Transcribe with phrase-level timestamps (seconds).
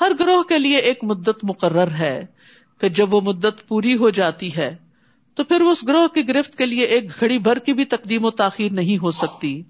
[0.00, 2.26] ہر گروہ کے لیے ایک مدت مقرر ہے
[2.80, 4.76] پھر جب وہ مدت پوری ہو جاتی ہے،
[5.34, 8.30] تو پھر اس گروہ کی گرفت کے لیے ایک گھڑی بھر کی بھی تقدیم و
[8.30, 9.62] تاخیر نہیں ہو سکتی۔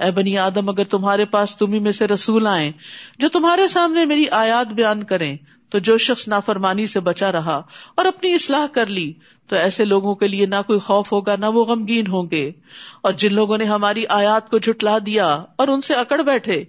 [0.00, 2.72] اے بنی آدم، اگر تمہارے پاس تمہیں میں سے رسول آئے
[3.18, 5.36] جو تمہارے سامنے میری آیات بیان کریں،
[5.68, 7.62] تو جو شخص نافرمانی سے بچا رہا
[7.94, 9.12] اور اپنی اصلاح کر لی،
[9.46, 12.50] تو ایسے لوگوں کے لیے نہ کوئی خوف ہوگا نہ وہ غمگین ہوں گے۔
[13.02, 16.64] اور جن لوگوں نے ہماری آیات کو جھٹلا دیا اور ان سے اکڑ بیٹھے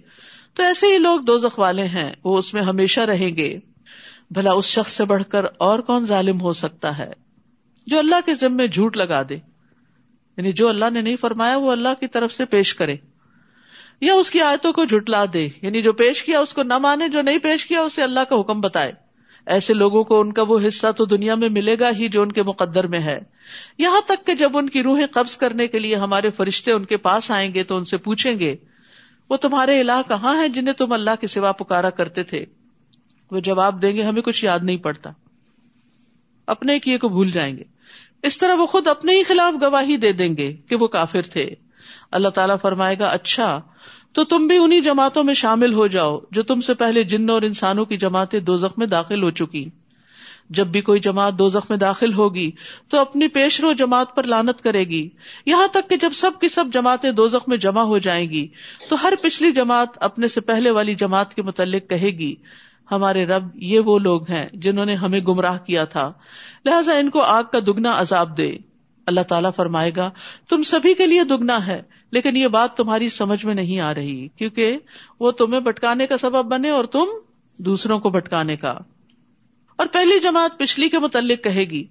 [0.54, 3.58] تو ایسے ہی لوگ دو والے ہیں، وہ اس میں ہمیشہ رہیں گے۔
[4.30, 7.12] بھلا اس شخص سے بڑھ کر اور کون ظالم ہو سکتا ہے؟
[7.86, 9.34] جو اللہ کے ذمے جھوٹ لگا دے۔
[10.36, 12.96] یعنی جو اللہ نے نہیں فرمایا، وہ اللہ کی طرف سے پیش کرے۔
[14.00, 17.08] یا اس کی آیتوں کو جھٹلا دے۔ یعنی جو پیش کیا، اس کو نہ مانے،
[17.08, 18.92] جو نہیں پیش کیا، اسے اللہ کا حکم بتائے۔
[19.46, 22.32] ایسے لوگوں کو ان کا وہ حصہ تو دنیا میں ملے گا ہی جو ان
[22.32, 23.18] کے مقدر میں ہے۔
[23.78, 26.96] یہاں تک کہ جب ان کی روحیں قبض کرنے کے لیے ہمارے فرشتے ان کے
[26.96, 28.56] پاس آئیں گے تو ان سے پوچھیں گے
[29.30, 32.44] وہ تمہارے الہ کہاں ہیں جنہیں تم اللہ کے سوا پکارا کرتے تھے؟
[33.30, 35.10] وہ جواب دیں گے، ہمیں کچھ یاد نہیں پڑتا۔
[36.46, 37.62] اپنے کیے کو بھول جائیں گے۔
[38.22, 41.54] اس طرح وہ خود اپنے ہی خلاف گواہی دے دیں گے کہ وہ کافر تھے۔
[42.10, 43.60] اللہ تعالیٰ فرمائے گا اچھا
[44.12, 47.42] تو تم بھی انہیں جماعتوں میں شامل ہو جاؤ جو تم سے پہلے جن اور
[47.42, 49.68] انسانوں کی جماعتیں دو میں داخل ہو چکی۔
[50.54, 52.50] جب بھی کوئی جماعت دو میں داخل ہوگی
[52.88, 55.08] تو اپنی پیش رو جماعت پر لانت کرے گی۔
[55.46, 58.46] یہاں تک کہ جب سب کی سب جماعتیں دو میں جمع ہو جائیں گی
[58.88, 62.34] تو ہر پچھلی جماعت اپنے سے پہلے والی جماعت کے متعلق کہے گی،
[62.90, 66.12] ہمارے رب یہ وہ لوگ ہیں جنہوں نے ہمیں گمراہ کیا تھا۔
[66.64, 68.56] لہٰذا ان کو آگ کا دگنا عذاب دے۔
[69.06, 70.10] اللہ تعالیٰ فرمائے گا،
[70.48, 74.28] تم سبھی کے لیے دگنا ہے، لیکن یہ بات تمہاری سمجھ میں نہیں آ رہی،
[74.28, 74.78] کیونکہ
[75.20, 77.04] وہ تمہیں بٹکانے کا سبب بنے اور تم
[77.58, 78.74] دوسروں کو بٹکانے کا۔
[79.76, 81.84] اور پہلی جماعت پچھلی کے متعلق کہے گی،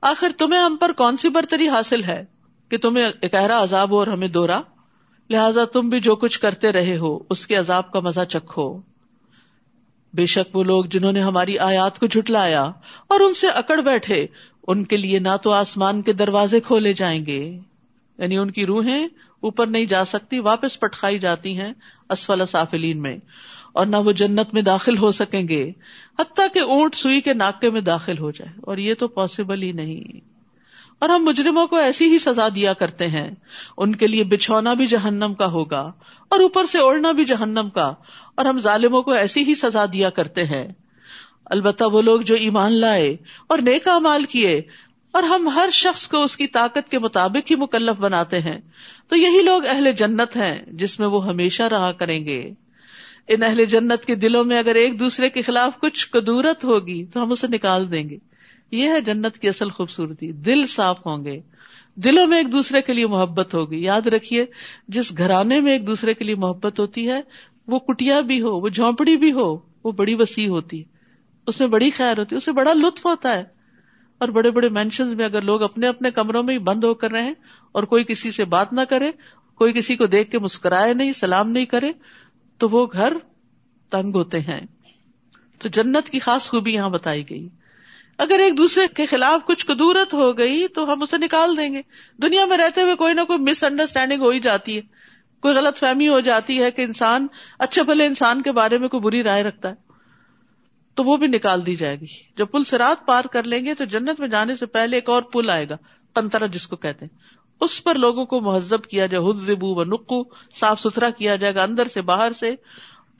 [0.00, 2.24] آخر تمہیں ہم پر کون سی برتری حاصل ہے
[2.68, 4.60] کہ تمہیں اکہرا عذاب ہو اور ہمیں دورا
[5.30, 8.80] لہذا تم بھی جو کچھ کرتے رہے ہو، اس کے عذاب کا مزہ چکھو۔
[10.14, 12.62] بے شک وہ لوگ جنہوں نے ہماری آیات کو جھٹلایا
[13.08, 14.26] اور ان سے اکڑ بیٹھے،
[14.66, 17.58] ان کے لیے نہ تو آسمان کے دروازے کھولے جائیں گے۔
[18.18, 19.04] یعنی ان کی روحیں
[19.40, 21.72] اوپر نہیں جا سکتی، واپس پٹکھائی جاتی ہیں
[22.10, 23.16] اسفل سافلین میں۔
[23.72, 25.72] اور نہ وہ جنت میں داخل ہو سکیں گے،
[26.18, 29.72] حتیٰ کہ اونٹ سوئی کے ناکے میں داخل ہو جائے، اور یہ تو پاسبل ہی
[29.72, 30.20] نہیں۔
[30.98, 33.30] اور ہم مجرموں کو ایسی ہی سزا دیا کرتے ہیں۔
[33.76, 35.80] ان کے لیے بچھونا بھی جہنم کا ہوگا،
[36.28, 37.92] اور اوپر سے اوڑھنا بھی جہنم کا،
[38.34, 40.72] اور ہم ظالموں کو ایسی ہی سزا دیا کرتے ہیں۔
[41.44, 43.16] البتہ وہ لوگ جو ایمان لائے
[43.46, 44.60] اور نیکا مال کیے،
[45.12, 48.60] اور ہم ہر شخص کو اس کی طاقت کے مطابق ہی مکلف بناتے ہیں۔
[49.08, 52.42] تو یہی لوگ اہل جنت ہیں جس میں وہ ہمیشہ رہا کریں گے۔
[53.28, 57.22] ان اہل جنت کے دلوں میں اگر ایک دوسرے کے خلاف کچھ قدورت ہوگی تو
[57.22, 58.16] ہم اسے نکال دیں گے۔
[58.70, 61.40] یہ ہے جنت کی اصل خوبصورتی۔ دل صاف ہوں گے۔
[61.94, 64.46] دلوں میں ایک دوسرے کے لیے محبت ہوگی۔ یاد رکھیے،
[64.88, 67.20] جس گھرانے میں ایک دوسرے کے لیے محبت ہوتی ہے،
[67.66, 70.84] وہ کٹیا بھی ہو، وہ جھونپڑی بھی ہو، وہ بڑی وسیع ہوتی ہے۔
[71.46, 73.44] اس میں بڑی خیر ہوتی ہے اسے بڑا لطف ہوتا ہے۔
[74.18, 77.10] اور بڑے بڑے مینشن میں اگر لوگ اپنے اپنے کمروں میں ہی بند ہو کر
[77.10, 77.32] رہے
[77.72, 79.10] اور کوئی کسی سے بات نہ کرے،
[79.54, 81.92] کوئی کسی کو دیکھ کے مسکرائے نہیں، سلام نہیں کرے
[82.60, 83.12] تو وہ گھر
[83.90, 84.60] تنگ ہوتے ہیں۔
[85.58, 87.48] تو جنت کی خاص خوبی یہاں بتائی گئی۔
[88.18, 91.82] اگر ایک دوسرے کے خلاف کچھ قدورت ہو گئی تو ہم اسے نکال دیں گے۔
[92.22, 94.82] دنیا میں رہتے ہوئے کوئی نہ کوئی مس انڈرسٹینڈنگ ہو ہی جاتی ہے۔
[95.40, 97.26] کوئی غلط فہمی ہو جاتی ہے کہ انسان
[97.58, 99.74] اچھے بھلے انسان کے بارے میں کوئی بری رائے رکھتا ہے۔
[100.94, 102.06] تو وہ بھی نکال دی جائے گی۔
[102.36, 105.22] جب پل سرات پار کر لیں گے تو جنت میں جانے سے پہلے ایک اور
[105.22, 105.76] پل آئے گا
[106.14, 109.84] کنترا جس کو کہتے ہیں۔ اس پر لوگوں کو مہذب کیا جائے حد زبو و
[109.84, 110.22] نقو
[110.60, 112.54] صاف ستھرا کیا جائے گا اندر سے باہر سے،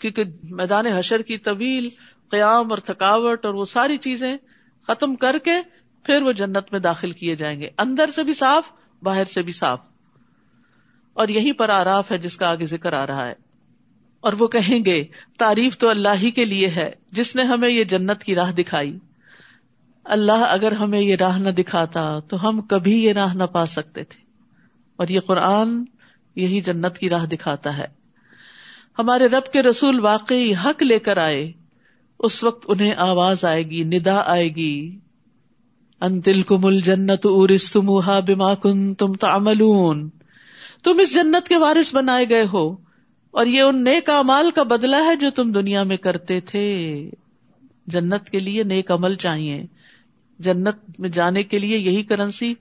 [0.00, 1.88] کیونکہ میدان حشر کی طویل
[2.30, 4.36] قیام اور تھکاوٹ اور وہ ساری چیزیں
[4.86, 5.50] ختم کر کے
[6.04, 9.52] پھر وہ جنت میں داخل کیے جائیں گے۔ اندر سے بھی صاف، باہر سے بھی
[9.52, 9.80] صاف۔
[11.12, 13.34] اور یہی پر آراف ہے جس کا آگے ذکر آ رہا ہے۔
[14.20, 15.04] اور وہ کہیں گے،
[15.38, 18.98] تعریف تو اللہ ہی کے لیے ہے، جس نے ہمیں یہ جنت کی راہ دکھائی۔
[20.04, 24.04] اللہ اگر ہمیں یہ راہ نہ دکھاتا تو ہم کبھی یہ راہ نہ پا سکتے
[24.04, 24.29] تھے۔
[25.00, 25.84] اور یہ قرآن
[26.36, 27.86] یہی جنت کی راہ دکھاتا ہے۔
[28.98, 31.52] ہمارے رب کے رسول واقعی حق لے کر آئے۔
[32.18, 34.98] اس وقت انہیں آواز آئے گی، ندا آئے گی۔
[36.00, 40.08] ان تل کمل جنت ارس تمہا بما کن تم تعملون۔
[40.84, 42.76] تم اس جنت کے وارث بنائے گئے ہو
[43.30, 47.10] اور یہ ان نیک امال کا بدلہ ہے جو تم دنیا میں کرتے تھے۔
[47.86, 49.66] جنت کے لیے نیک عمل چاہیے۔
[50.38, 52.54] جنت میں جانے کے لیے یہی کرنسی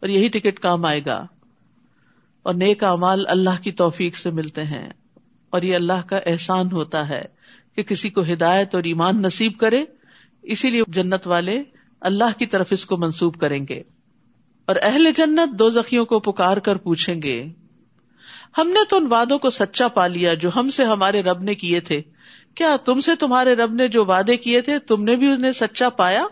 [0.00, 1.26] اور یہی ٹکٹ کام آئے گا۔
[2.46, 4.88] اور نیک امال اللہ کی توفیق سے ملتے ہیں۔
[5.50, 7.22] اور یہ اللہ کا احسان ہوتا ہے
[7.76, 9.84] کہ کسی کو ہدایت اور ایمان نصیب کرے،
[10.42, 11.62] اسی لیے جنت والے
[12.00, 13.82] اللہ کی طرف اس کو منسوب کریں گے۔
[14.66, 17.44] اور اہل جنت دو زخیوں کو پکار کر پوچھیں گے،
[18.58, 21.54] ہم نے تو ان وادوں کو سچا پا لیا جو ہم سے ہمارے رب نے
[21.54, 22.02] کیے تھے۔
[22.54, 25.88] کیا تم سے تمہارے رب نے جو وعدے کیے تھے، تم نے بھی انہیں سچا
[25.88, 26.26] پایا؟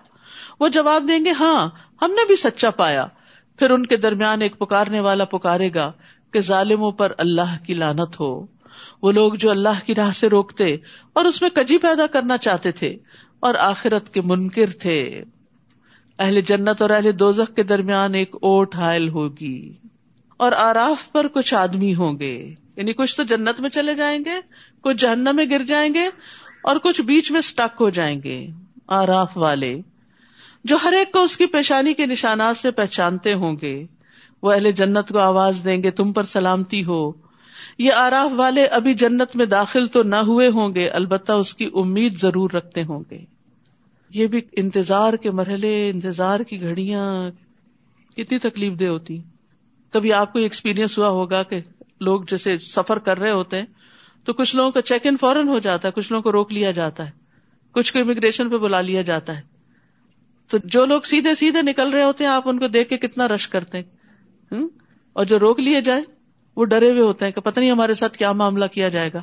[0.60, 1.70] وہ جواب دیں گے ہاں
[2.02, 3.06] ہم نے بھی سچا پایا۔
[3.58, 5.92] پھر ان کے درمیان ایک پکارنے والا پکارے گا۔
[6.34, 8.46] کہ ظالموں پر اللہ کی لانت ہو۔
[9.02, 10.76] وہ لوگ جو اللہ کی راہ سے روکتے
[11.12, 12.96] اور اس میں کجی پیدا کرنا چاہتے تھے
[13.40, 15.24] اور آخرت کے منکر تھے۔
[16.18, 19.72] اہل جنت اور اہل دوزخ کے درمیان ایک اوٹ حائل ہوگی
[20.36, 24.40] اور آراف پر کچھ آدمی ہوں گے۔ یعنی کچھ تو جنت میں چلے جائیں گے،
[24.80, 26.06] کچھ جہنم میں گر جائیں گے
[26.62, 28.46] اور کچھ بیچ میں اسٹک ہو جائیں گے۔
[28.88, 29.80] آراف والے
[30.64, 33.86] جو ہر ایک کو اس کی پیشانی کے نشانات سے پہچانتے ہوں گے۔
[34.44, 37.12] وہ اہل جنت کو آواز دیں گے، تم پر سلامتی ہو۔
[37.78, 41.70] یہ آراف والے ابھی جنت میں داخل تو نہ ہوئے ہوں گے، البتہ اس کی
[41.74, 43.18] امید ضرور رکھتے ہوں گے۔
[44.10, 47.30] یہ بھی انتظار کے مرحلے، انتظار کی گھڑیاں،
[48.16, 49.18] کتنی تکلیف دہ ہوتی۔
[49.92, 51.60] کبھی آپ کو ایکسپیرئنس ہوا ہوگا کہ
[52.00, 53.66] لوگ جیسے سفر کر رہے ہوتے ہیں،
[54.24, 56.70] تو کچھ لوگوں کا چیک ان فوراً ہو جاتا ہے، کچھ لوگوں کو روک لیا
[56.70, 57.10] جاتا ہے۔
[57.72, 59.42] کچھ کو امیگریشن پہ بلا لیا جاتا ہے۔
[60.48, 63.28] تو جو لوگ سیدھے سیدھے نکل رہے ہوتے ہیں، آپ ان کو دیکھ کے کتنا
[63.28, 64.03] رش کرتے ہیں۔
[65.12, 66.02] اور جو روک لیے جائے
[66.56, 69.22] وہ ڈرے ہوئے ہوتے ہیں کہ پتہ نہیں ہمارے ساتھ کیا معاملہ کیا جائے گا۔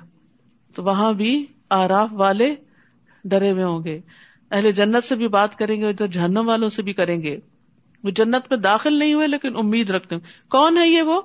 [0.75, 2.55] تو وہاں بھی آراف والے
[3.25, 4.01] ڈرے ہوئے ہوں گے۔
[4.51, 7.39] اہل جنت سے بھی بات کریں گے ادھر جہنم والوں سے بھی کریں گے۔
[8.03, 11.21] وہ جنت میں داخل نہیں ہوئے لیکن امید رکھتے ہیں۔ کون ہے یہ وہ؟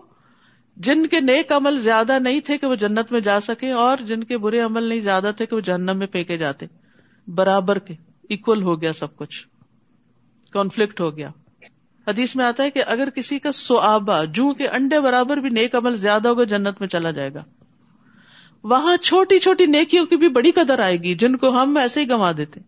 [0.77, 4.25] جن کے نیک عمل زیادہ نہیں تھے کہ وہ جنت میں جا سکے اور جن
[4.25, 6.67] کے برے عمل نہیں زیادہ تھے کہ وہ جہنم میں پھینکے جاتے۔
[7.27, 7.95] برابر کے
[8.31, 9.47] اکول ہو گیا سب کچھ۔
[10.53, 11.31] کانفلکٹ ہو گیا۔
[12.09, 15.75] حدیث میں آتا ہے کہ اگر کسی کا سوآبا جو کے انڈے برابر بھی نیک
[15.75, 17.45] عمل زیادہ ہوگا جنت میں چلا جائے گا۔
[18.63, 22.09] وہاں چھوٹی چھوٹی نیکیوں کی بھی بڑی قدر آئے گی جن کو ہم ایسے ہی
[22.09, 22.61] گنوا دیتے۔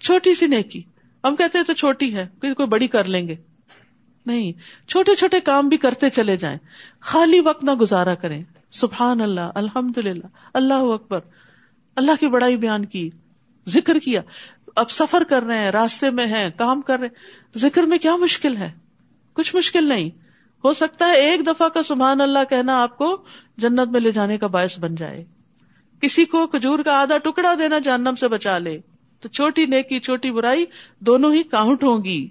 [0.00, 0.82] چھوٹی سی نیکی۔
[1.24, 3.34] ہم کہتے ہیں تو چھوٹی ہے کوئی بڑی کر لیں گے۔
[4.26, 4.52] نہیں،
[4.88, 6.58] چھوٹے چھوٹے کام بھی کرتے چلے جائیں۔
[7.00, 11.20] خالی وقت نہ گزارا کریں۔ سبحان اللہ الحمد للہ اللہ اکبر۔
[11.96, 13.10] اللہ کی بڑائی بیان کی،
[13.68, 14.20] ذکر کیا۔
[14.76, 18.16] اب سفر کر رہے ہیں، راستے میں ہیں، کام کر رہے ہیں۔ ذکر میں کیا
[18.16, 18.72] مشکل ہے؟
[19.32, 20.10] کچھ مشکل نہیں۔
[20.64, 23.24] ہو سکتا ہے ایک دفعہ کا سبحان اللہ کہنا آپ کو
[23.56, 25.24] جنت میں لے جانے کا باعث بن جائے۔
[26.00, 28.80] کسی کو کھجور کا آدھا ٹکڑا دینا جہنم سے بچا لے۔
[29.20, 30.64] تو چھوٹی نیکی، چھوٹی برائی
[31.00, 32.28] دونوں ہی کاؤنٹ ہوں گی۔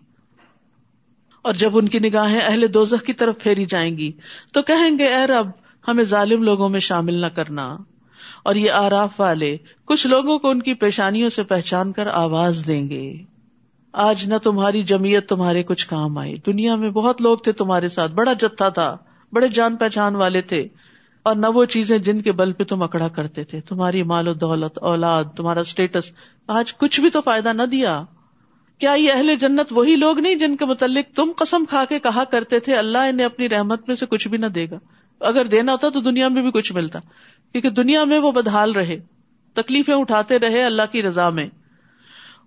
[1.42, 4.12] اور جب ان کی نگاہیں اہل دوزخ کی طرف پھیری جائیں گی
[4.54, 5.48] تو کہیں گے، اے رب،
[5.88, 7.78] ہمیں ظالم لوگوں میں شامل نہ کرنا۔
[8.44, 12.90] اور یہ آراف والے کچھ لوگوں کو ان کی پیشانیوں سے پہچان کر آواز دیں
[12.90, 13.14] گے۔
[13.94, 18.12] آج نہ تمہاری جمیت تمہارے کچھ کام آئی دنیا میں بہت لوگ تھے تمہارے ساتھ۔
[18.12, 18.98] بڑا جتھا تھا۔
[19.34, 20.68] بڑے جان پہچان والے تھے۔
[21.24, 24.34] اور نہ وہ چیزیں جن کے بل پہ تم اکڑا کرتے تھے۔ تمہاری مال و
[24.34, 26.12] دولت، اولاد، تمہارا اسٹیٹس
[26.48, 28.04] آج کچھ بھی تو فائدہ نہ دیا۔
[28.78, 32.24] کیا یہ اہل جنت وہی لوگ نہیں جن کے متعلق تم قسم کھا کے کہا
[32.24, 34.80] کرتے تھے، اللہ انہیں اپنی رحمت میں سے کچھ بھی نہ دے گا۔
[35.20, 37.00] اگر دینا ہوتا تو دنیا میں بھی کچھ ملتا۔
[37.52, 39.00] کیونکہ دنیا میں وہ بدحال رہے،
[39.54, 41.48] تکلیفیں اٹھاتے رہے اللہ کی رضا میں۔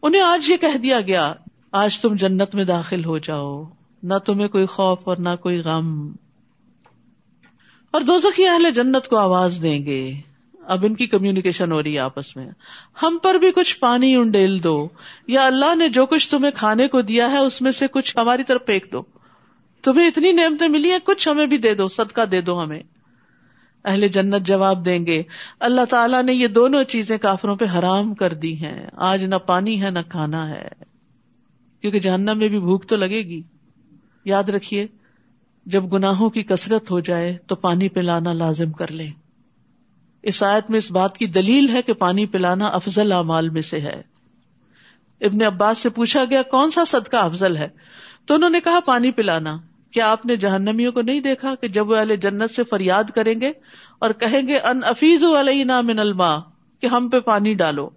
[0.03, 1.33] انہیں آج یہ کہہ دیا گیا،
[1.73, 3.65] آج تم جنت میں داخل ہو جاؤ،
[4.03, 6.13] نہ تمہیں کوئی خوف اور نہ کوئی غم۔
[7.91, 10.13] اور دو اہل جنت کو آواز دیں گے۔
[10.67, 12.51] اب ان کی کمیونیکیشن ہو رہی ہے آپس میں۔
[13.03, 14.89] ہم پر بھی کچھ پانی انڈیل دو،
[15.27, 18.43] یا اللہ نے جو کچھ تمہیں کھانے کو دیا ہے، اس میں سے کچھ ہماری
[18.43, 19.03] طرف پھینک دو۔
[19.83, 22.83] تمہیں اتنی نعمتیں ملی ہیں، کچھ ہمیں بھی دے دو، صدقہ دے دو ہمیں۔
[23.85, 25.23] اہل جنت جواب دیں گے۔
[25.61, 29.83] اللہ تعالیٰ نے یہ دونوں چیزیں کافروں پہ حرام کر دی ہیں۔ آج نہ پانی
[29.83, 30.69] ہے نہ کھانا ہے۔
[31.81, 33.43] کیونکہ جہنم میں بھی بھوک تو لگے گی۔
[34.25, 34.87] یاد رکھیے،
[35.67, 39.11] جب گناہوں کی کثرت ہو جائے تو پانی پلانا لازم کر لیں۔
[40.23, 43.81] اس آیت میں اس بات کی دلیل ہے کہ پانی پلانا افضل اعمال میں سے
[43.81, 44.03] ہے۔
[45.21, 47.69] ابن عباس سے پوچھا گیا، کون سا صدقہ افضل ہے؟
[48.27, 49.57] تو انہوں نے کہا، پانی پلانا۔
[49.93, 53.41] کیا آپ نے جہنمیوں کو نہیں دیکھا کہ جب وہ اہل جنت سے فریاد کریں
[53.41, 53.53] گے
[53.99, 56.39] اور کہیں گے، ان افیز علیہ من الما
[56.81, 57.91] کہ ہم پہ پانی ڈالو۔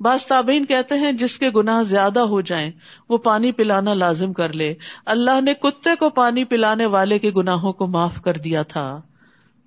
[0.00, 2.70] بعض تابعین کہتے ہیں، جس کے گناہ زیادہ ہو جائیں،
[3.08, 4.74] وہ پانی پلانا لازم کر لے۔
[5.06, 9.00] اللہ نے کتے کو پانی پلانے والے کے گناہوں کو معاف کر دیا تھا۔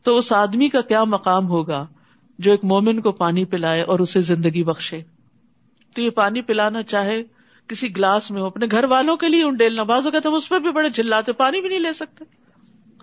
[0.04, 1.88] تو اس آدمی کا کیا مقام ہوگا
[2.40, 5.02] جو ایک مومن کو پانی پلائے اور اسے زندگی بخشے؟
[5.96, 7.24] تو یہ پانی پلانا چاہے
[7.67, 10.72] کسی گلاس میں ہو، اپنے گھر والوں کے لیے انڈیلنا بازو کہتے اس پہ بھی
[10.72, 12.24] بڑے چلاتے پانی بھی نہیں لے سکتے۔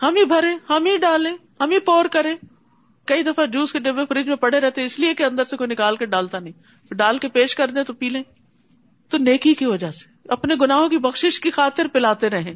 [0.03, 2.35] ہم ہی بھرے ہم ہی ڈالیں، ہم ہی پور کریں۔
[3.07, 5.71] کئی دفعہ جوس کے ڈبے فریج میں پڑے رہتے، اس لیے کہ اندر سے کوئی
[5.71, 6.53] نکال کے ڈالتا نہیں۔
[6.95, 8.23] ڈال کے پیش کر دیں تو پی لیں۔
[9.11, 12.55] تو نیکی کی وجہ سے، اپنے گناہوں کی بخش کی خاطر پلاتے رہیں۔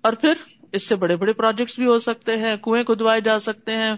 [0.00, 0.32] اور پھر
[0.72, 3.92] اس سے بڑے بڑے پروجیکٹس بھی ہو سکتے ہیں، کنویں کھدوائے جا سکتے ہیں،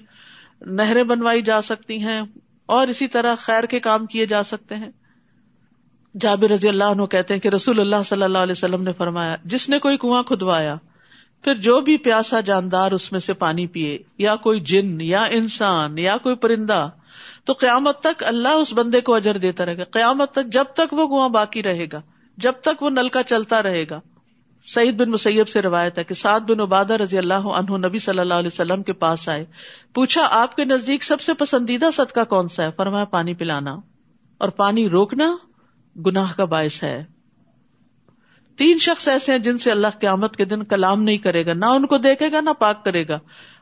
[0.61, 2.21] نہریں بنوائی جا سکتی ہیں،
[2.66, 4.90] اور اسی طرح خیر کے کام کیے جا سکتے ہیں۔
[6.15, 9.37] جابر رضی اللہ عنہ کہتے ہیں کہ رسول اللہ صلی اللہ علیہ وسلم نے فرمایا،
[9.45, 10.77] جس نے کوئی کنواں کھدوایا،
[11.45, 15.99] پھر جو بھی پیاسا جاندار اس میں سے پانی پیے، یا کوئی جن، یا انسان،
[15.99, 16.88] یا کوئی پرندہ،
[17.45, 20.93] تو قیامت تک اللہ اس بندے کو اجر دیتا رہے گا۔ قیامت تک جب تک
[20.93, 22.00] وہ کنواں باقی رہے گا،
[22.37, 24.00] جب تک وہ نلکا چلتا رہے گا۔
[24.65, 28.19] سعید بن مسیب سے روایت ہے کہ سعد بن عبادہ رضی اللہ عنہ نبی صلی
[28.19, 29.45] اللہ علیہ وسلم کے پاس آئے،
[29.95, 33.77] پوچھا، آپ کے نزدیک سب سے پسندیدہ صدقہ کون سا ہے؟ فرمایا، پانی پلانا
[34.38, 35.37] اور پانی روکنا
[36.07, 37.05] گناہ کا باعث ہے۔
[38.57, 41.64] تین شخص ایسے ہیں جن سے اللہ قیامت کے دن کلام نہیں کرے گا، نہ
[41.64, 43.19] ان کو دیکھے گا، نہ پاک کرے گا،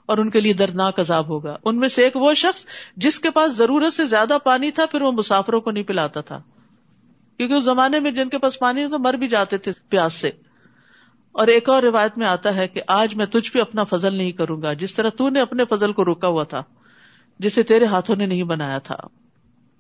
[0.07, 2.67] اور ان کے لیے دردناک عذاب ہوگا۔ ان میں سے ایک وہ شخص
[2.97, 6.43] جس کے پاس ضرورت سے زیادہ پانی تھا، پھر وہ مسافروں کو نہیں پلاتا تھا۔
[7.37, 10.31] کیونکہ اس زمانے میں جن کے پاس پانی تو مر بھی جاتے تھے پیاس سے۔
[11.33, 14.33] اور ایک اور روایت میں آتا ہے کہ آج میں تجھ پہ اپنا فضل نہیں
[14.33, 16.63] کروں گا، جس طرح تو نے اپنے فضل کو روکا ہوا تھا،
[17.39, 18.97] جسے تیرے ہاتھوں نے نہیں بنایا تھا۔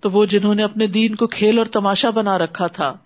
[0.01, 2.97] تو وہ جنہوں نے اپنے دین کو کھیل اور تماشا بنا رکھا تھا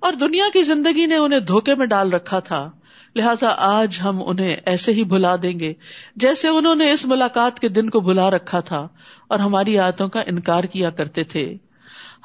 [0.00, 2.70] اور دنیا کی زندگی نے انہیں دھوکے میں ڈال رکھا تھا،
[3.16, 5.72] لہذا آج ہم انہیں ایسے ہی بھلا دیں گے
[6.16, 8.88] جیسے انہوں نے اس ملاقات کے دن کو بھلا رکھا تھا
[9.28, 11.56] اور ہماری آیتوں کا انکار کیا کرتے تھے۔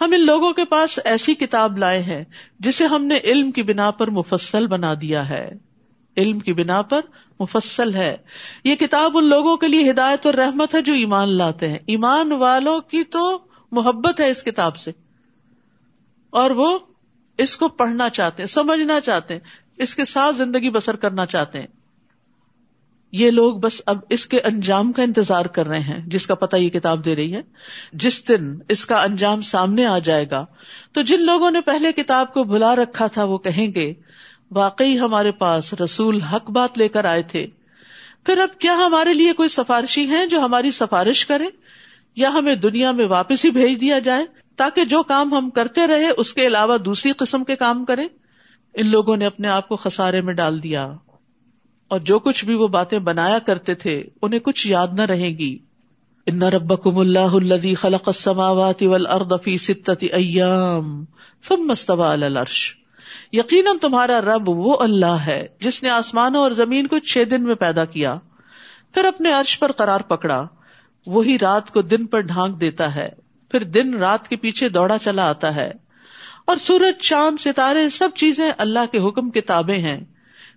[0.01, 2.23] ہم ان لوگوں کے پاس ایسی کتاب لائے ہیں
[2.59, 5.51] جسے ہم نے علم کی بنا پر مفصل بنا دیا ہے۔
[6.17, 7.01] علم کی بنا پر
[7.39, 8.17] مفصل ہے۔
[8.63, 12.31] یہ کتاب ان لوگوں کے لیے ہدایت اور رحمت ہے جو ایمان لاتے ہیں۔ ایمان
[12.31, 13.39] والوں کی تو
[13.73, 14.91] محبت ہے اس کتاب سے
[16.29, 16.79] اور وہ
[17.37, 19.41] اس کو پڑھنا چاہتے ہیں، سمجھنا چاہتے ہیں،
[19.77, 21.67] اس کے ساتھ زندگی بسر کرنا چاہتے ہیں۔
[23.11, 26.55] یہ لوگ بس اب اس کے انجام کا انتظار کر رہے ہیں، جس کا پتہ
[26.55, 27.41] یہ کتاب دے رہی ہے۔
[27.93, 30.45] جس دن اس کا انجام سامنے آ جائے گا،
[30.91, 33.93] تو جن لوگوں نے پہلے کتاب کو بلا رکھا تھا، وہ کہیں گے،
[34.51, 37.47] واقعی ہمارے پاس رسول حق بات لے کر آئے تھے۔
[38.25, 41.45] پھر اب کیا ہمارے لیے کوئی سفارشی ہے جو ہماری سفارش کرے؟
[42.15, 46.09] یا ہمیں دنیا میں واپس ہی بھیج دیا جائے تاکہ جو کام ہم کرتے رہے
[46.17, 48.07] اس کے علاوہ دوسری قسم کے کام کریں۔
[48.73, 50.83] ان لوگوں نے اپنے آپ کو خسارے میں ڈال دیا۔
[51.87, 55.57] اور جو کچھ بھی وہ باتیں بنایا کرتے تھے، انہیں کچھ یاد نہ رہے گی۔
[56.25, 61.05] ان ربکم اللہ الذی خلق السماوات والارض فی ستۃ ایام
[61.47, 62.75] ثم استوى علی العرش۔
[63.31, 67.55] یقیناً تمہارا رب وہ اللہ ہے جس نے آسمانوں اور زمین کو چھ دن میں
[67.55, 68.15] پیدا کیا،
[68.93, 70.47] پھر اپنے عرش پر قرار پکڑا۔
[71.07, 73.09] وہی رات کو دن پر ڈھانک دیتا ہے،
[73.51, 75.71] پھر دن رات کے پیچھے دوڑا چلا آتا ہے۔
[76.45, 80.01] اور سورج چاند ستارے، سب چیزیں اللہ کے حکم کتابیں ہیں۔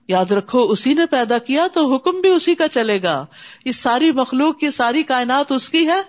[0.08, 3.26] یاد رکھو، اسی نے پیدا کیا تو حکم بھی اسی کا چلے گا۔
[3.64, 6.02] یہ ساری مخلوق، یہ ساری کائنات اس کی ہے۔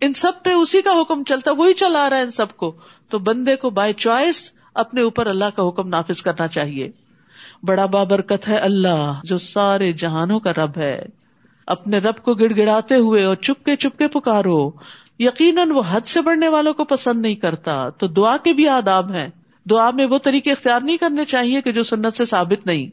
[0.00, 2.76] ان سب پہ اسی کا حکم چلتا، وہی چلا رہا ہے ان سب کو۔
[3.08, 6.90] تو بندے کو بائی چوائس اپنے اوپر اللہ کا حکم نافذ کرنا چاہیے۔
[7.62, 11.04] بڑا بابرکت ہے اللہ جو سارے جہانوں کا رب ہے۔
[11.66, 14.70] اپنے رب کو گڑ گڑاتے ہوئے اور چپکے چپکے پکارو۔
[15.18, 19.12] یقیناً وہ حد سے بڑھنے والوں کو پسند نہیں کرتا۔ تو دعا کے بھی آداب
[19.12, 19.28] ہیں۔
[19.70, 22.86] دعا میں وہ طریقے اختیار نہیں کرنے چاہیے کہ جو سنت سے ثابت نہیں۔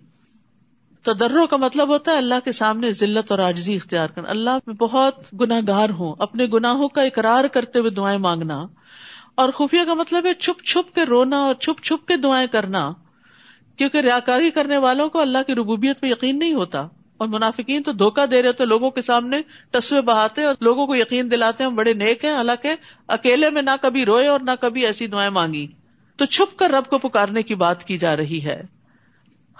[1.06, 4.58] تو دروں کا مطلب ہوتا ہے اللہ کے سامنے ذلت اور آجزی اختیار کرنا۔ اللہ
[4.68, 8.64] میں بہت گناہ گار ہوں۔ اپنے گناہوں کا اقرار کرتے ہوئے دعائیں مانگنا۔
[9.36, 12.92] اور خفیہ کا مطلب ہے چھپ چھپ کے رونا اور چھپ چھپ کے دعائیں کرنا۔
[13.78, 16.88] کیونکہ ریاکاری کرنے والوں کو اللہ کی ربوبیت پہ یقین نہیں ہوتا۔
[17.20, 19.38] اور منافقین تو دھوکا دے رہے تو لوگوں کے سامنے
[19.72, 22.70] ٹسوے بہاتے اور لوگوں کو یقین دلاتے ہیں بڑے نیک ہیں، حالانکہ
[23.08, 25.68] اکیلے میں نہ کبھی روئے اور نہ کبھی ایسی دعائیں مانگی۔
[26.18, 28.62] تو چھپ کر رب کو پکارنے کی بات کی جا رہی ہے۔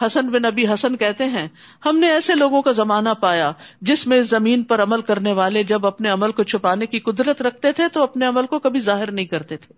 [0.06, 1.48] حسن بن نبی حسن کہتے ہیں،
[1.86, 3.52] ہم نے ایسے لوگوں کا زمانہ پایا
[3.82, 7.72] جس میں زمین پر عمل کرنے والے جب اپنے عمل کو چھپانے کی قدرت رکھتے
[7.72, 9.74] تھے تو اپنے عمل کو کبھی ظاہر نہیں کرتے تھے۔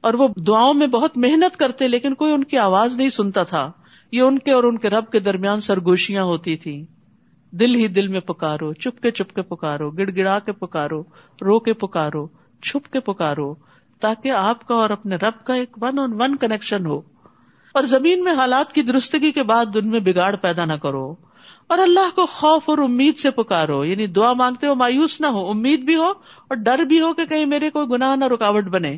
[0.00, 3.72] اور وہ دعاؤں میں بہت محنت کرتے، لیکن کوئی ان کی آواز نہیں سنتا تھا۔
[4.12, 6.86] یہ ان کے اور ان کے رب کے درمیان سرگوشیاں ہوتی تھی
[7.60, 11.00] دل ہی دل میں پکارو چپ کے چپ کے پکارو گڑ گڑا کے پکارو،
[11.40, 12.26] رو کے پکارو،
[12.62, 13.54] چھپ کے پکارو،
[14.00, 17.00] تاکہ آپ کا اور اپنے رب کا ایک ون آن ون کنیکشن ہو۔
[17.72, 21.14] اور زمین میں حالات کی درستگی کے بعد ان میں بگاڑ پیدا نہ کرو۔
[21.66, 25.50] اور اللہ کو خوف اور امید سے پکارو۔ یعنی دعا مانگتے ہو، مایوس نہ ہو،
[25.50, 26.08] امید بھی ہو
[26.48, 28.96] اور ڈر بھی ہو کہ کہیں میرے کوئی گناہ نہ رکاوٹ بنے۔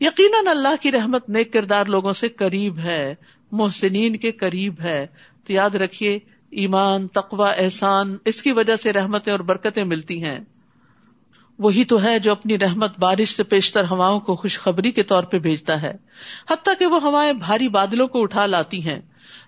[0.00, 3.14] یقیناً اللہ کی رحمت نیک کردار لوگوں سے قریب ہے،
[3.52, 5.06] محسنین کے قریب ہے۔
[5.46, 6.18] تو یاد رکھیے
[6.52, 10.38] ایمان تقوا احسان، اس کی وجہ سے رحمتیں اور برکتیں ملتی ہیں۔
[11.58, 15.38] وہی تو ہے جو اپنی رحمت بارش سے پیشتر ہواؤں کو خوشخبری کے طور پہ
[15.38, 15.96] بھیجتا ہے۔
[16.50, 19.00] حتیٰ کہ وہ ہوائیں بھاری بادلوں کو اٹھا لاتی ہیں۔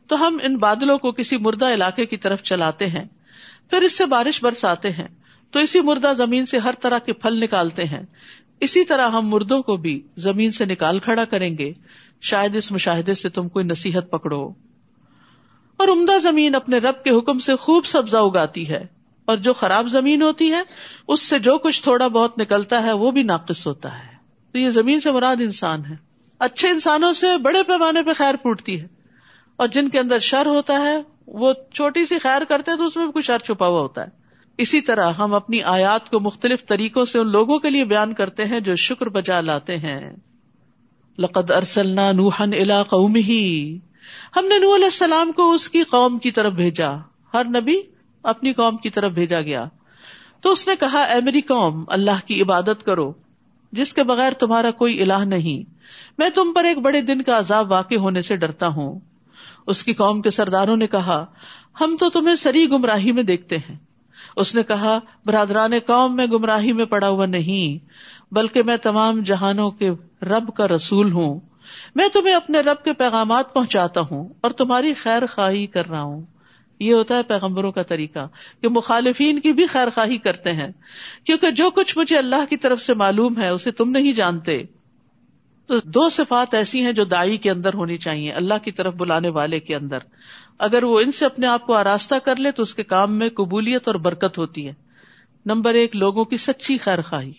[0.06, 3.04] تو ہم ان بادلوں کو کسی مردہ علاقے کی طرف چلاتے ہیں۔
[3.70, 5.08] پھر اس سے بارش برساتے ہیں۔
[5.50, 8.02] تو اسی مردہ زمین سے ہر طرح کے پھل نکالتے ہیں۔
[8.60, 11.72] اسی طرح ہم مردوں کو بھی زمین سے نکال کھڑا کریں گے۔
[12.20, 14.50] شاید اس مشاہدے سے تم کوئی نصیحت پکڑو۔
[15.76, 18.86] اور عمدہ زمین اپنے رب کے حکم سے خوب سبزہ اگاتی ہے۔
[19.24, 20.62] اور جو خراب زمین ہوتی ہے،
[21.08, 24.14] اس سے جو کچھ تھوڑا بہت نکلتا ہے، وہ بھی ناقص ہوتا ہے۔
[24.52, 25.96] تو یہ زمین سے مراد انسان ہے۔
[26.38, 28.86] اچھے انسانوں سے بڑے پیمانے پہ خیر پھوٹتی ہے۔
[29.56, 32.96] اور جن کے اندر شر ہوتا ہے، وہ چھوٹی سی خیر کرتے ہیں تو اس
[32.96, 34.06] میں بھی کچھ شر چھپا ہوا ہوتا ہے۔
[34.58, 38.44] اسی طرح ہم اپنی آیات کو مختلف طریقوں سے ان لوگوں کے لیے بیان کرتے
[38.44, 40.16] ہیں جو شکر بجا لاتے ہیں۔
[41.18, 43.46] لقد ارسلنا نوحن الا قومه
[44.36, 46.90] ہم نے نوح علیہ السلام کو اس کی قوم کی طرف بھیجا۔
[47.34, 47.74] ہر نبی
[48.22, 49.64] اپنی قوم کی طرف بھیجا گیا۔
[50.40, 53.12] تو اس نے کہا، اے میری قوم، اللہ کی عبادت کرو،
[53.72, 55.70] جس کے بغیر تمہارا کوئی الہ نہیں۔
[56.18, 58.98] میں تم پر ایک بڑے دن کا عذاب واقع ہونے سے ڈرتا ہوں۔
[59.66, 61.26] اس کی قوم کے سرداروں نے کہا،
[61.80, 63.76] ہم تو تمہیں سری گمراہی میں دیکھتے ہیں۔
[64.36, 67.84] اس نے کہا، برادران قوم، میں گمراہی میں پڑا ہوا نہیں،
[68.34, 69.90] بلکہ میں تمام جہانوں کے
[70.22, 71.40] رب کا رسول ہوں۔
[71.94, 76.22] میں تمہیں اپنے رب کے پیغامات پہنچاتا ہوں اور تمہاری خیر خواہی کر رہا ہوں۔
[76.80, 78.28] یہ ہوتا ہے پیغمبروں کا طریقہ
[78.62, 80.68] کہ مخالفین کی بھی خیر خواہی کرتے ہیں۔
[81.24, 84.62] کیونکہ جو کچھ مجھے اللہ کی طرف سے معلوم ہے، اسے تم نہیں جانتے۔
[85.66, 89.28] تو دو صفات ایسی ہیں جو دائی کے اندر ہونی چاہیے، اللہ کی طرف بلانے
[89.28, 89.98] والے کے اندر۔
[90.58, 93.28] اگر وہ ان سے اپنے آپ کو آراستہ کر لے، تو اس کے کام میں
[93.28, 94.72] قبولیت اور برکت ہوتی ہے۔
[95.46, 97.32] نمبر ایک، لوگوں کی سچی خیر خواہی۔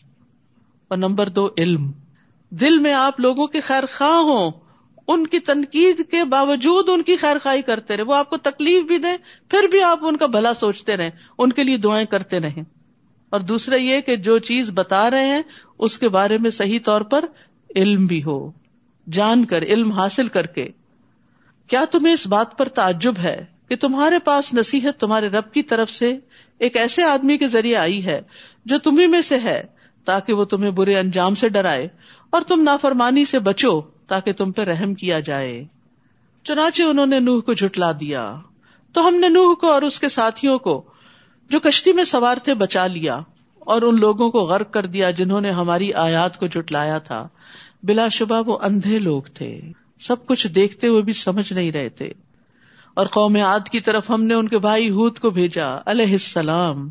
[0.88, 1.92] اور نمبر دو، علم۔
[2.50, 4.52] دل میں آپ لوگوں کے خیر خواہ ہوں،
[5.08, 8.84] ان کی تنقید کے باوجود ان کی خیر خواہ کرتے رہے۔ وہ آپ کو تکلیف
[8.84, 9.18] بھی دیں،
[9.50, 12.64] پھر بھی آپ ان کا بھلا سوچتے رہیں، ان کے لیے دعائیں کرتے رہیں۔
[13.30, 15.42] اور دوسرا یہ کہ جو چیز بتا رہے ہیں،
[15.80, 17.26] اس کے بارے میں صحیح طور پر
[17.76, 18.52] علم بھی ہو،
[19.12, 20.70] جان کر، علم حاصل کر کے۔
[21.68, 25.92] کیا تمہیں اس بات پر تعجب ہے کہ تمہارے پاس نصیحت تمہارے رب کی طرف
[25.92, 26.18] سے
[26.58, 28.22] ایک ایسے آدمی کے ذریعے آئی ہے
[28.66, 29.64] جو تمہیں میں سے ہے،
[30.06, 31.88] تاکہ وہ تمہیں برے انجام سے ڈرائے۔
[32.36, 35.66] اور تم نافرمانی سے بچو تاکہ تم پہ رحم کیا جائے۔
[36.44, 38.36] چنانچہ انہوں نے نوح کو جھٹلا دیا۔
[38.94, 40.84] تو ہم نے نوح کو اور اس کے ساتھیوں کو
[41.50, 43.20] جو کشتی میں سوار تھے بچا لیا
[43.60, 47.28] اور ان لوگوں کو غرق کر دیا جنہوں نے ہماری آیات کو جٹلایا تھا۔
[47.84, 49.62] بلا شبہ وہ اندھے لوگ تھے۔
[50.00, 52.10] سب کچھ دیکھتے ہوئے بھی سمجھ نہیں رہے تھے۔
[52.96, 56.90] اور قوم عاد کی طرف ہم نے ان کے بھائی ہود کو بھیجا، علیہ السلام۔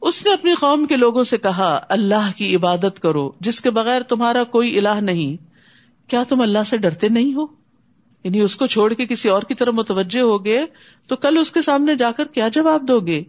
[0.00, 4.02] اس نے اپنی قوم کے لوگوں سے کہا، اللہ کی عبادت کرو، جس کے بغیر
[4.02, 5.36] تمہارا کوئی الہ نہیں۔
[6.10, 7.46] کیا تم اللہ سے ڈرتے نہیں ہو؟
[8.24, 10.66] یعنی اس کو چھوڑ کے کسی اور کی طرف متوجہ ہو گئے،
[11.06, 13.22] تو کل اس کے سامنے جا کر کیا جواب دو گے؟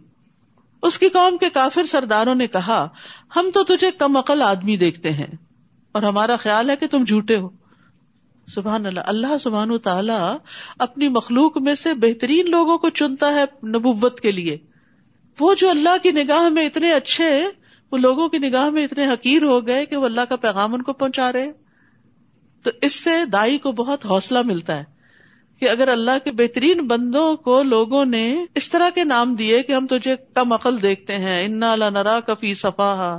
[0.82, 2.88] اس کی قوم کے کافر سرداروں نے کہا،
[3.36, 5.32] ہم تو تجھے کم عقل آدمی دیکھتے ہیں،
[5.92, 7.48] اور ہمارا خیال ہے کہ تم جھوٹے ہو۔
[8.48, 10.36] سبحان اللہ اللہ سبحان تعالیٰ
[10.78, 14.56] اپنی مخلوق میں سے بہترین لوگوں کو چنتا ہے نبوت کے لیے۔
[15.38, 17.30] وہ جو اللہ کی نگاہ میں اتنے اچھے،
[17.92, 20.82] وہ لوگوں کی نگاہ میں اتنے حقیر ہو گئے کہ وہ اللہ کا پیغام ان
[20.82, 21.50] کو پہنچا رہے
[22.64, 24.84] تو اس سے دائی کو بہت حوصلہ ملتا ہے
[25.62, 29.72] کہ اگر اللہ کے بہترین بندوں کو لوگوں نے اس طرح کے نام دیے کہ
[29.72, 33.18] ہم تجھے کم عقل دیکھتے ہیں، انا نرا کفی صفا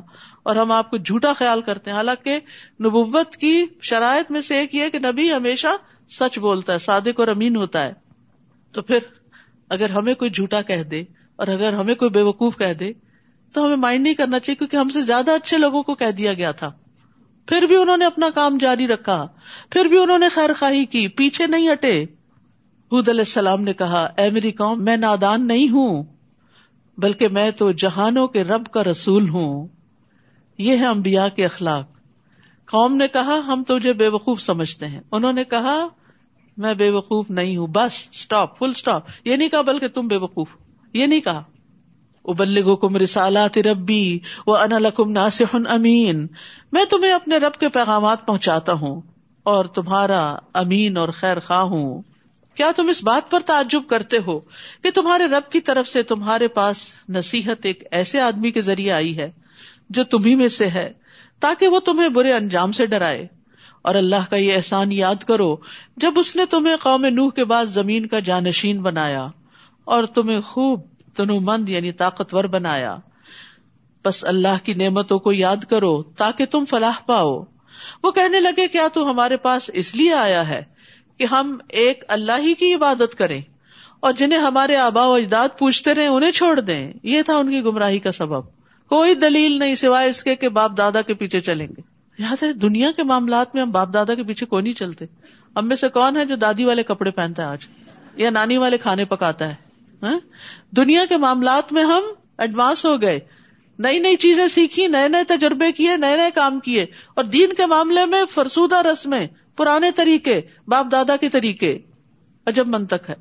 [0.50, 2.40] اور ہم آپ کو جھوٹا خیال کرتے ہیں۔ حالانکہ
[2.84, 5.68] نبوت کی شرائط میں سے ایک یہ کہ نبی ہمیشہ
[6.10, 7.94] سچ بولتا ہے، صادق اور امین ہوتا ہے۔
[8.72, 9.00] تو پھر
[9.70, 11.04] اگر ہمیں کوئی جھوٹا کہہ دے
[11.36, 12.92] اور اگر ہمیں کوئی بے وقوف کہہ دے،
[13.54, 16.34] تو ہمیں مائنڈ نہیں کرنا چاہیے کیونکہ ہم سے زیادہ اچھے لوگوں کو کہہ دیا
[16.34, 16.72] گیا تھا۔
[17.46, 19.28] پھر بھی انہوں نے اپنا کام جاری رکھا،
[19.70, 22.04] پھر بھی انہوں نے خیر خواہی کی، پیچھے نہیں ہٹے۔
[22.92, 26.04] حد علیہ السلام نے کہا، اے میری قوم، میں نادان نہیں ہوں،
[26.98, 29.68] بلکہ میں تو جہانوں کے رب کا رسول ہوں۔
[30.60, 31.86] یہ ہے امبیا کے اخلاق۔
[32.72, 35.88] قوم نے کہا، ہم تجھے بے وقوف سمجھتے ہیں۔ انہوں نے کہا،
[36.58, 40.16] میں بے وقوف نہیں ہوں۔ بس اسٹاپ فل اسٹاپ یہ نہیں کہا بلکہ تم بے
[40.16, 40.48] وقوف
[40.94, 41.44] یہ نہیں کہا۔
[42.26, 46.28] ابلغ کم رسالات ربی وہ ان ناصح امین۔
[46.72, 49.02] میں تمہیں اپنے رب کے پیغامات پہنچاتا ہوں
[49.44, 52.02] اور تمہارا امین اور خیر خواہ ہوں۔
[52.56, 54.40] کیا تم اس بات پر تعجب کرتے ہو
[54.84, 59.18] کہ تمہارے رب کی طرف سے تمہارے پاس نصیحت ایک ایسے آدمی کے ذریعے آئی
[59.18, 59.32] ہے
[59.90, 60.94] جو تمہیں میں سے ہے،
[61.40, 63.28] تاکہ وہ تمہیں برے انجام سے ڈرائے۔
[63.82, 65.56] اور اللہ کا یہ احسان یاد کرو،
[65.98, 69.28] جب اس نے تمہیں قوم نوح کے بعد زمین کا جانشین بنایا
[69.86, 70.82] اور تمہیں خوب
[71.16, 72.98] تنو مند یعنی طاقتور بنایا۔
[74.06, 77.44] بس اللہ کی نعمتوں کو یاد کرو تاکہ تم فلاح پاؤ۔
[78.04, 80.64] وہ کہنے لگے، کیا تو ہمارے پاس اس لیے آیا ہے
[81.18, 83.42] کہ ہم ایک اللہ ہی کی عبادت کریں
[84.00, 87.62] اور جنہیں ہمارے آبا و اجداد پوچھتے رہے انہیں چھوڑ دیں۔ یہ تھا ان کی
[87.62, 88.59] گمراہی کا سبب۔
[88.90, 91.82] کوئی دلیل نہیں سوائے اس کے کہ باپ دادا کے پیچھے چلیں گے۔
[92.20, 95.06] یاد ہے دنیا کے معاملات میں ہم باپ دادا کے پیچھے کوئی نہیں چلتے۔
[95.56, 97.60] ہم میں سے کون ہے جو دادی والے کپڑے پہنتا ہے آج؟
[98.16, 99.56] یا نانی والے کھانے پکاتا ہے؟
[100.04, 100.20] ہاں؟
[100.76, 102.02] دنیا کے معاملات میں ہم
[102.38, 103.20] ایڈوانس ہو گئے۔
[103.80, 107.66] نئی نئی چیزیں سیکھی، نئے نئے تجربے کیے، نئے نئے کام کیے۔ اور دین کے
[107.66, 111.80] معاملے میں فرسودہ رسمیں پرانے طریقے، باپ دادا کے طریقے۔
[112.46, 113.16] عجب منتق ہے۔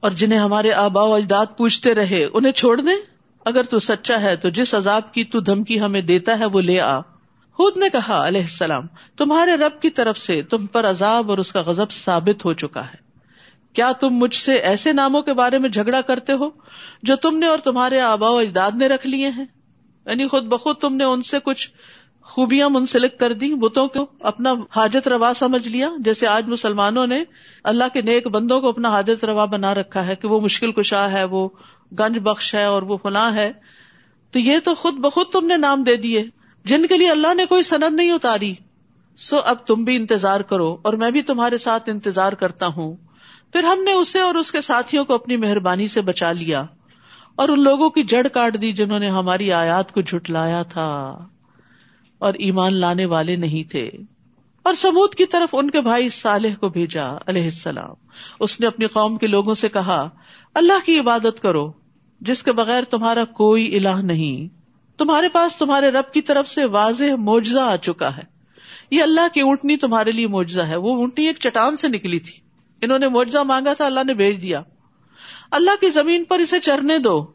[0.00, 3.15] اور جنہیں ہمارے آبا و اجداد پوچھتے رہے، انہیں چھوڑ دیں
[3.46, 6.80] اگر تو سچا ہے تو جس عذاب کی تو دھمکی ہمیں دیتا ہے وہ لے
[6.80, 7.00] آ۔
[7.52, 11.52] خود نے کہا، علیہ السلام، تمہارے رب کی طرف سے تم پر عذاب اور اس
[11.52, 13.06] کا غزب ثابت ہو چکا ہے۔
[13.72, 16.48] کیا تم مجھ سے ایسے ناموں کے بارے میں جھگڑا کرتے ہو
[17.02, 19.44] جو تم نے اور تمہارے آبا و اجداد نے رکھ لیے ہیں؟
[20.06, 21.70] یعنی خود بخود تم نے ان سے کچھ
[22.22, 27.24] خوبیاں منسلک کر دی بتوں کو اپنا حاجت روا سمجھ لیا؟ جیسے آج مسلمانوں نے
[27.64, 31.12] اللہ کے نیک بندوں کو اپنا حاجت روا بنا رکھا ہے کہ وہ مشکل کشا
[31.12, 31.48] ہے، وہ
[31.92, 33.52] گنج بخش ہے اور وہ فلاں ہے،
[34.30, 36.24] تو یہ تو خود بخود تم نے نام دے دیے۔
[36.64, 38.54] جن کے لیے اللہ نے کوئی سند نہیں اتاری۔
[39.16, 42.96] سو اب تم بھی انتظار کرو اور میں بھی تمہارے ساتھ انتظار کرتا ہوں۔
[43.52, 46.64] پھر ہم نے اسے اور اس کے ساتھیوں کو اپنی مہربانی سے بچا لیا۔
[47.36, 51.26] اور ان لوگوں کی جڑ کاٹ دی جنہوں نے ہماری آیات کو جھٹلایا تھا۔
[52.18, 53.90] اور ایمان لانے والے نہیں تھے۔
[54.62, 57.94] اور سمود کی طرف ان کے بھائی صالح کو بھیجا علیہ السلام۔
[58.40, 60.08] اس نے اپنی قوم کے لوگوں سے کہا،
[60.54, 61.72] اللہ کی عبادت کرو۔
[62.20, 64.56] جس کے بغیر تمہارا کوئی الہ نہیں۔
[64.98, 68.22] تمہارے پاس تمہارے رب کی طرف سے واضح معجزہ آ چکا ہے۔
[68.90, 72.40] یہ اللہ کی اونٹنی تمہارے لیے معجزہ ہے۔ وہ اونٹنی ایک چٹان سے نکلی تھی۔
[72.80, 74.62] انہوں نے معجزہ مانگا تھا، اللہ نے بھیج دیا۔
[75.50, 77.26] اللہ کی زمین پر اسے چرنے دو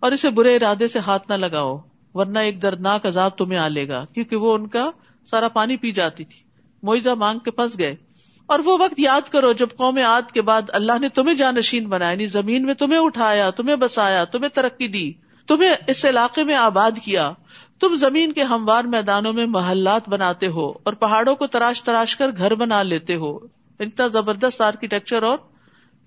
[0.00, 1.78] اور اسے برے ارادے سے ہاتھ نہ لگاؤ،
[2.14, 4.90] ورنہ ایک دردناک عذاب تمہیں آ لے گا، کیونکہ وہ ان کا
[5.30, 6.40] سارا پانی پی جاتی تھی۔
[6.82, 7.96] معجزہ مانگ کے پھنس گئے۔
[8.46, 12.10] اور وہ وقت یاد کرو جب قوم آد کے بعد اللہ نے تمہیں جانشین بنایا
[12.10, 15.12] یعنی زمین میں تمہیں اٹھایا، تمہیں بسایا، تمہیں ترقی دی،
[15.46, 17.32] تمہیں اس علاقے میں آباد کیا۔
[17.80, 22.28] تم زمین کے ہموار میدانوں میں محلات بناتے ہو اور پہاڑوں کو تراش تراش کر
[22.36, 23.36] گھر بنا لیتے ہو۔
[23.80, 25.38] اتنا زبردست آرکیٹیکچر اور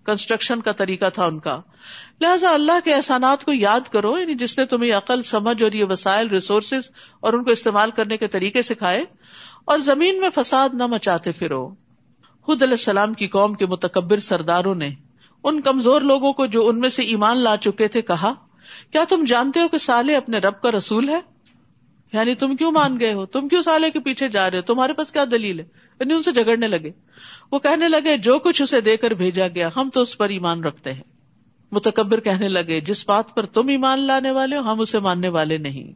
[0.06, 1.62] کنسٹرکشن کا طریقہ تھا ان کا۔
[2.22, 5.86] لہٰذا اللہ کے احسانات کو یاد کرو یعنی جس نے تمہیں عقل، سمجھ اور یہ
[5.90, 9.04] وسائل ریسورسز اور ان کو استعمال کرنے کے طریقے سکھائے
[9.66, 11.89] اور زمین میں فساد نہ مچاتے پھرو۔
[12.50, 14.90] خود علیہ السلام کی قوم کے متکبر سرداروں نے
[15.44, 18.34] ان کمزور لوگوں کو جو ان میں سے ایمان لا چکے تھے کہا،
[18.92, 21.20] کیا تم جانتے ہو کہ سالے اپنے رب کا رسول ہے؟
[22.14, 24.94] یعنی تم کیوں مان گئے ہو؟ تم کیوں سالے کے پیچھے جا رہے ہو؟ تمہارے
[24.94, 25.66] پاس کیا دلیل ہے؟
[26.00, 26.92] یعنی ان سے جگڑنے لگے۔
[27.52, 30.64] وہ کہنے لگے، جو کچھ اسے دے کر بھیجا گیا، ہم تو اس پر ایمان
[30.64, 31.04] رکھتے ہیں۔
[31.72, 35.58] متکبر کہنے لگے، جس بات پر تم ایمان لانے والے ہو، ہم اسے ماننے والے
[35.58, 35.94] نہیں۔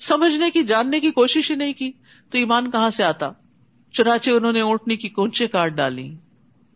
[0.00, 1.92] سمجھنے کی، جاننے کی کوشش ہی نہیں کی،
[2.30, 3.30] تو ایمان کہاں سے آتا؟
[3.94, 6.16] چنانچہ انہوں نے اونٹنی کی کونچے کاٹ ڈالی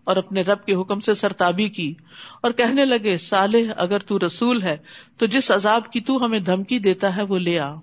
[0.04, 1.94] اور اپنے رب کے حکم سے سرتابی کی
[2.42, 4.76] اور کہنے لگے سالح اگر تو رسول ہے،
[5.18, 7.74] تو جس عذاب کی تو ہمیں دھمکی دیتا ہے، وہ لے آ۔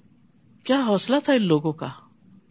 [0.64, 1.88] کیا حوصلہ تھا ان لوگوں کا؟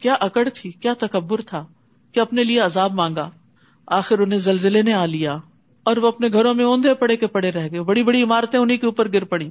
[0.01, 1.67] کیا اکڑ تھی؟ کیا تکبر تھا؟
[2.13, 3.31] کہ اپنے لیے عذاب مانگا۔
[3.87, 5.33] آخر انہیں زلزلے نے آ لیا
[5.85, 8.79] اور وہ اپنے گھروں میں اوندے پڑے کے پڑے رہ گئے۔ بڑی بڑی عمارتیں انہیں
[8.79, 9.51] کے اوپر گر پڑی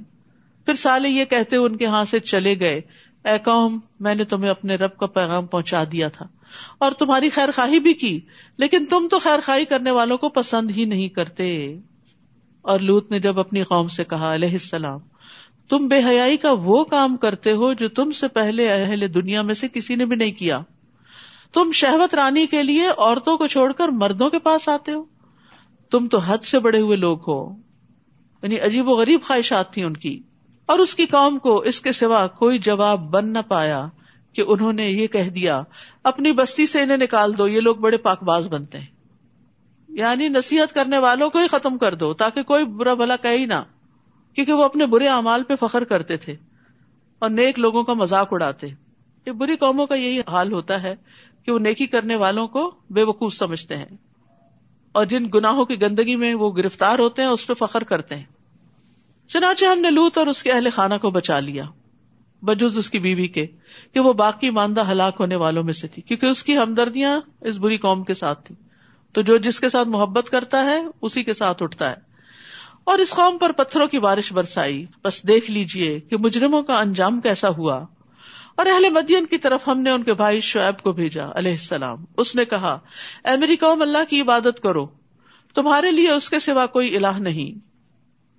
[0.64, 2.80] پھر سالے یہ کہتے ان کے ہاں سے چلے گئے،
[3.24, 6.26] اے قوم، میں نے تمہیں اپنے رب کا پیغام پہنچا دیا تھا۔
[6.78, 8.20] اور تمہاری خیر خواہی بھی کی،
[8.56, 11.78] لیکن تم تو خیر خواہی کرنے والوں کو پسند ہی نہیں کرتے۔
[12.62, 15.00] اور لوت نے جب اپنی قوم سے کہا، علیہ السلام،
[15.68, 19.54] تم بے حیائی کا وہ کام کرتے ہو جو تم سے پہلے اہل دنیا میں
[19.54, 20.60] سے کسی نے بھی نہیں کیا۔
[21.52, 25.04] تم شہوت رانی کے لیے عورتوں کو چھوڑ کر مردوں کے پاس آتے ہو۔
[25.90, 27.56] تم تو حد سے بڑے ہوئے لوگ ہو۔
[28.42, 30.22] یعنی عجیب و غریب خواہشات تھی ان کی۔
[30.66, 33.86] اور اس کی قوم کو اس کے سوا کوئی جواب بن نہ پایا۔
[34.34, 35.62] کہ انہوں نے یہ کہہ دیا،
[36.02, 38.86] اپنی بستی سے انہیں نکال دو، یہ لوگ بڑے پاک باز بنتے ہیں۔
[39.88, 43.46] یعنی نصیحت کرنے والوں کو ہی ختم کر دو، تاکہ کوئی برا بھلا کہ ہی
[43.46, 43.64] نہ،
[44.34, 46.36] کیونکہ وہ اپنے برے اعمال پہ فخر کرتے تھے
[47.18, 48.66] اور نیک لوگوں کا مذاق اڑاتے۔
[49.26, 50.94] یہ بری قوموں کا یہی حال ہوتا ہے
[51.44, 53.96] کہ وہ نیکی کرنے والوں کو بے وقوف سمجھتے ہیں۔
[54.92, 58.24] اور جن گناہوں کی گندگی میں وہ گرفتار ہوتے ہیں، اس پہ فخر کرتے ہیں۔
[59.28, 61.64] چنانچہ ہم نے لوت اور اس کے اہل خانہ کو بچا لیا۔
[62.44, 63.46] بجوز اس کی بیوی کے،
[63.92, 67.56] کہ وہ باقی ماندہ ہلاک ہونے والوں میں سے تھی، کیونکہ اس کی ہمدردیاں اس
[67.56, 68.54] بری قوم کے ساتھ تھی
[69.12, 72.14] تو جو جس کے ساتھ محبت کرتا ہے، اسی کے ساتھ اٹھتا ہے۔
[72.84, 77.20] اور اس قوم پر پتھروں کی بارش برسائی۔ بس دیکھ لیجیے کہ مجرموں کا انجام
[77.20, 77.84] کیسا ہوا۔
[78.56, 82.04] اور اہل مدین کی طرف ہم نے ان کے بھائی شعیب کو بھیجا، علیہ السلام۔
[82.16, 82.78] اس نے کہا،
[83.24, 84.86] اے میری قوم، اللہ کی عبادت کرو۔
[85.54, 87.58] تمہارے لیے اس کے سوا کوئی الہ نہیں۔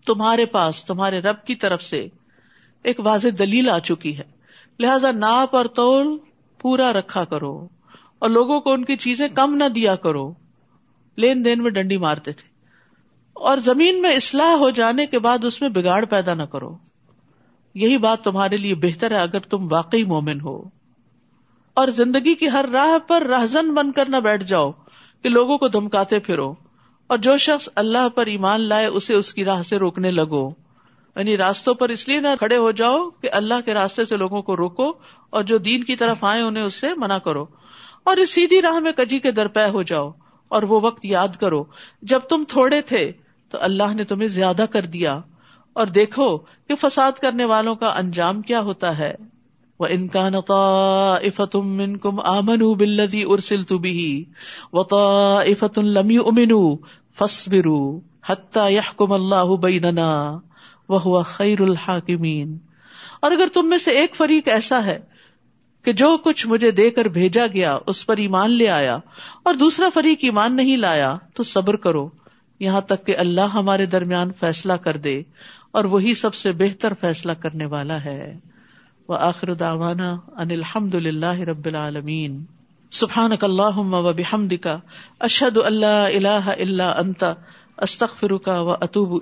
[0.06, 2.08] تمہارے پاس، تمہارے رب کی طرف سے
[2.86, 4.24] ایک واضح دلیل آ چکی ہے۔
[4.80, 6.18] لہذا ناپ اور تول
[6.60, 7.68] پورا رکھا کرو
[8.20, 10.34] اور لوگوں کو ان کی چیزیں کم نہ دیا کرو۔
[11.18, 12.50] لین دین میں ڈنڈی مارتے تھے۔
[13.34, 16.78] اور زمین میں اصلاح ہو جانے کے بعد اس میں بگاڑ پیدا نہ کرو۔
[17.74, 20.64] یہی بات تمہارے لیے بہتر ہے اگر تم واقعی مومن ہو۔
[21.74, 24.72] اور زندگی کی ہر راہ پر رہزن بن کر نہ بیٹھ جاؤ
[25.22, 26.54] کہ لوگوں کو دھمکاتے پھرو
[27.08, 30.65] اور جو شخص اللہ پر ایمان لائے اسے اس کی راہ سے روکنے لگو۔
[31.16, 34.42] یعنی راستوں پر اس لیے نہ کھڑے ہو جاؤ کہ اللہ کے راستے سے لوگوں
[34.42, 34.94] کو روکو
[35.30, 37.46] اور جو دین کی طرف آئے انہیں اس سے منع کرو
[38.04, 40.12] اور اس سیدھی راہ میں کجی کے درپے ہو جاؤ
[40.48, 41.64] اور وہ وقت یاد کرو
[42.02, 43.12] جب تم تھوڑے تھے
[43.50, 45.22] تو اللہ نے تمہیں زیادہ کر دیا
[45.74, 49.16] اور دیکھو کہ فساد کرنے والوں کا انجام کیا ہوتا ہے۔
[49.80, 50.34] وہ انکان
[51.98, 54.26] کم آمن بلدی ارسل تو بھی
[54.74, 54.84] وہ
[55.40, 56.76] افت لمی امین
[57.20, 60.40] فصبرو حتیٰ یحکم اللہ بیننا
[60.90, 62.58] وہ خیر الحاکمین۔
[63.22, 65.00] اور اگر تم میں سے ایک فریق ایسا ہے
[65.84, 68.98] کہ جو کچھ مجھے دے کر بھیجا گیا، اس پر ایمان لے آیا
[69.44, 72.10] اور دوسرا فریق ایمان نہیں لایا، تو صبر کرو۔
[72.60, 75.22] یہاں تک کہ اللہ ہمارے درمیان فیصلہ کر دے
[75.72, 78.40] اور وہی سب سے بہتر فیصلہ کرنے والا ہے۔
[79.08, 82.44] وہ آخر داوانا ان الحمد للہ رب العالمین۔
[82.92, 84.80] سبحان اللہ و بحمد کا
[85.20, 87.34] اشد اللہ اللہ اللہ انتا
[87.78, 89.22] استخ فرکا و اطوب